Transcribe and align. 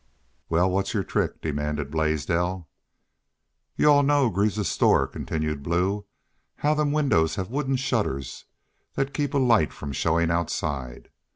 "Wal, 0.49 0.71
what's 0.71 0.95
your 0.95 1.03
trick?" 1.03 1.41
demanded 1.43 1.91
Blaisdell. 1.91 2.67
"Y'u 3.75 3.87
all 3.87 4.01
know 4.01 4.31
Greaves's 4.31 4.67
store," 4.67 5.05
continued 5.05 5.61
Blue. 5.61 6.07
"How 6.55 6.73
them 6.73 6.91
winders 6.91 7.35
have 7.35 7.51
wooden 7.51 7.75
shutters 7.75 8.45
thet 8.95 9.13
keep 9.13 9.35
a 9.35 9.37
light 9.37 9.71
from 9.71 9.91
showin' 9.91 10.31
outside? 10.31 11.09